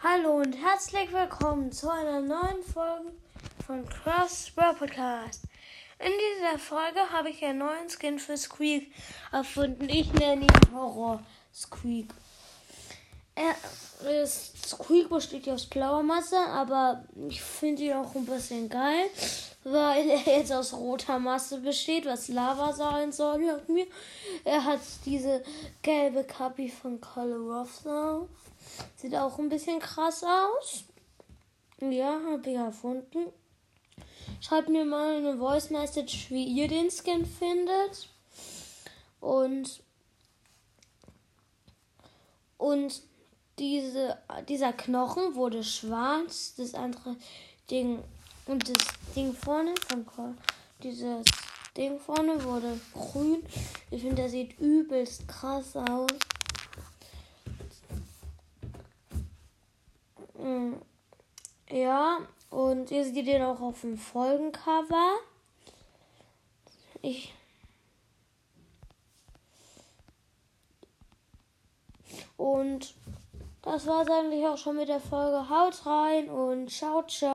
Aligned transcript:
Hallo 0.00 0.36
und 0.36 0.52
herzlich 0.52 1.12
willkommen 1.12 1.72
zu 1.72 1.90
einer 1.90 2.20
neuen 2.20 2.62
Folge 2.62 3.10
von 3.66 3.84
Cross 3.84 4.52
World 4.54 4.78
Podcast. 4.78 5.42
In 5.98 6.12
dieser 6.12 6.56
Folge 6.56 7.00
habe 7.12 7.30
ich 7.30 7.44
einen 7.44 7.58
neuen 7.58 7.90
Skin 7.90 8.20
für 8.20 8.36
Squeak 8.36 8.92
erfunden. 9.32 9.88
Ich 9.88 10.12
nenne 10.12 10.42
ihn 10.42 10.72
Horror 10.72 11.20
Squeak. 11.52 12.14
Er 13.34 14.22
ist, 14.22 14.68
Squeak 14.68 15.08
besteht 15.08 15.46
ja 15.46 15.54
aus 15.54 15.66
blauer 15.66 16.04
Masse, 16.04 16.38
aber 16.46 17.04
ich 17.28 17.42
finde 17.42 17.82
ihn 17.82 17.94
auch 17.94 18.14
ein 18.14 18.24
bisschen 18.24 18.68
geil, 18.68 19.10
weil 19.72 20.08
er 20.08 20.38
jetzt 20.38 20.52
aus 20.52 20.72
roter 20.72 21.18
Masse 21.18 21.60
besteht, 21.60 22.06
was 22.06 22.28
Lava 22.28 22.72
sein 22.72 23.12
soll 23.12 23.42
laut 23.42 23.68
mir. 23.68 23.86
Er 24.44 24.64
hat 24.64 24.80
diese 25.04 25.42
gelbe 25.82 26.24
Kapi 26.24 26.68
von 26.68 27.00
Color 27.00 27.62
of 27.62 27.74
Sound. 27.74 28.28
Sieht 28.96 29.14
auch 29.14 29.38
ein 29.38 29.48
bisschen 29.48 29.78
krass 29.80 30.24
aus. 30.24 30.84
Ja, 31.80 32.20
habe 32.30 32.50
ich 32.50 32.56
erfunden. 32.56 33.32
Schreibt 34.40 34.68
mir 34.68 34.84
mal 34.84 35.16
eine 35.16 35.38
Voice 35.38 35.70
Message, 35.70 36.30
wie 36.30 36.44
ihr 36.44 36.68
den 36.68 36.90
Skin 36.90 37.24
findet. 37.24 38.08
Und 39.20 39.80
und 42.56 43.02
diese, 43.58 44.18
dieser 44.48 44.72
Knochen 44.72 45.34
wurde 45.34 45.64
schwarz, 45.64 46.54
das 46.56 46.74
andere 46.74 47.16
Ding 47.70 48.02
und 48.48 48.68
das 48.68 48.86
Ding 49.14 49.32
vorne 49.34 49.74
von 49.88 50.36
dieses 50.82 51.24
Ding 51.76 51.98
vorne 52.00 52.42
wurde 52.42 52.80
grün. 52.92 53.44
Ich 53.90 54.02
finde, 54.02 54.16
der 54.16 54.28
sieht 54.28 54.58
übelst 54.58 55.28
krass 55.28 55.76
aus. 55.76 56.10
Mm, 60.34 60.74
ja, 61.70 62.18
und 62.50 62.90
ihr 62.90 63.04
seht 63.04 63.26
den 63.26 63.42
auch 63.42 63.60
auf 63.60 63.82
dem 63.82 63.98
Folgencover. 63.98 65.18
Ich. 67.02 67.34
Und 72.36 72.94
das 73.62 73.86
war 73.86 74.02
es 74.02 74.10
eigentlich 74.10 74.46
auch 74.46 74.56
schon 74.56 74.76
mit 74.76 74.88
der 74.88 75.00
Folge. 75.00 75.48
Haut 75.48 75.84
rein 75.84 76.30
und 76.30 76.70
ciao, 76.70 77.02
ciao. 77.06 77.26